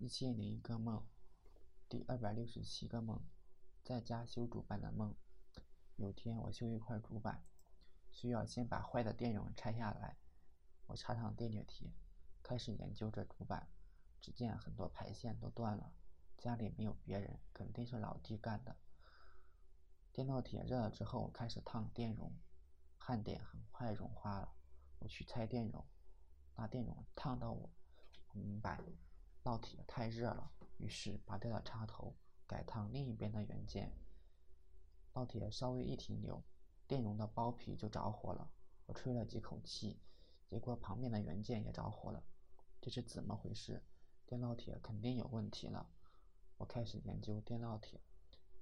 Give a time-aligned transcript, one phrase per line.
[0.00, 1.04] 一千零一个梦，
[1.88, 3.20] 第二百六十七个梦，
[3.82, 5.16] 在家修主板的梦。
[5.96, 7.44] 有天我修一块主板，
[8.08, 10.16] 需要先把坏的电容拆下来。
[10.86, 11.92] 我插上电解体，
[12.44, 13.68] 开始研究这主板。
[14.20, 15.92] 只见很多排线都断了，
[16.36, 18.76] 家里没有别人，肯定是老弟干的。
[20.12, 22.32] 电烙铁热了之后，开始烫电容，
[22.98, 24.54] 焊点很快融化了。
[25.00, 25.84] 我去拆电容，
[26.54, 27.68] 那电容烫到我，
[28.28, 28.80] 我明白。
[29.48, 32.14] 烙铁太热了，于是拔掉了插头，
[32.46, 33.90] 改烫另一边的元件。
[35.14, 36.44] 烙铁稍微一停留，
[36.86, 38.50] 电容的包皮就着火了。
[38.84, 39.98] 我吹了几口气，
[40.46, 42.22] 结果旁边的元件也着火了。
[42.78, 43.82] 这是怎么回事？
[44.26, 45.88] 电烙铁肯定有问题了。
[46.58, 48.02] 我开始研究电烙铁，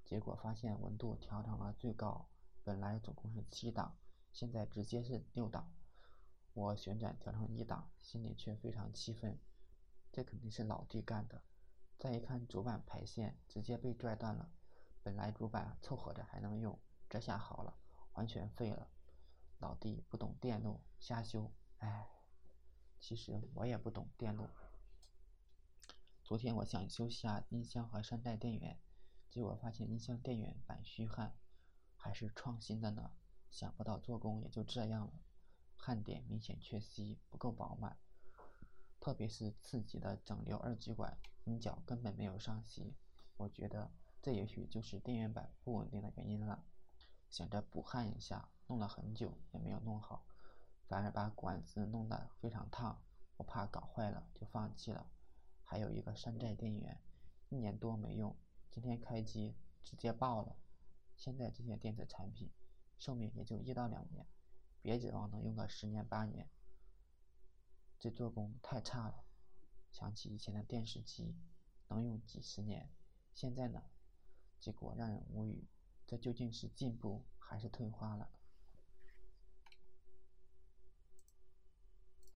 [0.05, 2.29] 结果发现温度调成了最高，
[2.63, 3.97] 本来总共是七档，
[4.31, 5.69] 现在直接是六档。
[6.53, 9.37] 我旋转调成一档，心里却非常气愤。
[10.17, 11.43] 这肯定是老弟干的。
[11.99, 14.49] 再一看主板排线，直接被拽断了。
[15.03, 17.77] 本来主板凑合着还能用，这下好了，
[18.13, 18.89] 完全废了。
[19.59, 21.53] 老弟不懂电路，瞎修。
[21.77, 22.09] 唉，
[22.99, 24.47] 其实我也不懂电路。
[26.23, 28.79] 昨天我想修下音箱和山寨电源，
[29.29, 31.35] 结果发现音箱电源板虚焊，
[31.95, 33.11] 还是创新的呢。
[33.51, 35.21] 想不到做工也就这样了，
[35.75, 37.99] 焊点明显缺锡，不够饱满。
[38.99, 42.95] 特别是次级的整流二极管，音脚根本没有上锡。
[43.37, 46.63] 我觉得这也许就是电源板不稳定的原因了。
[47.29, 50.25] 想着补焊一下，弄了很久也没有弄好，
[50.87, 53.01] 反而把管子弄得非常烫。
[53.37, 55.05] 我怕搞坏了，就放弃了。
[55.63, 56.99] 还有一个山寨电源，
[57.49, 58.35] 一年多没用，
[58.71, 60.55] 今天开机直接爆了。
[61.15, 62.51] 现在这些电子产品
[62.97, 64.25] 寿命也就一到两年，
[64.81, 66.49] 别指望能用个十年八年。
[67.99, 69.23] 这做工太差了，
[69.91, 71.35] 想起以前的电视机，
[71.87, 72.89] 能用几十年，
[73.33, 73.83] 现在呢？
[74.59, 75.67] 结果让人无语，
[76.05, 78.29] 这究竟是进步还是退化了？